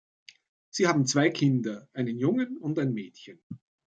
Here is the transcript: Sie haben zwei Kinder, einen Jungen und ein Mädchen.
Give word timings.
Sie 0.71 0.87
haben 0.87 1.05
zwei 1.05 1.29
Kinder, 1.29 1.87
einen 1.93 2.17
Jungen 2.17 2.57
und 2.57 2.79
ein 2.79 2.91
Mädchen. 2.91 3.39